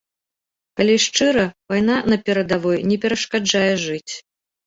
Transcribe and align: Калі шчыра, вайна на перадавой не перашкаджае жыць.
Калі 0.79 0.95
шчыра, 1.03 1.43
вайна 1.73 1.97
на 2.13 2.17
перадавой 2.29 2.79
не 2.93 2.97
перашкаджае 3.03 3.71
жыць. 3.85 4.09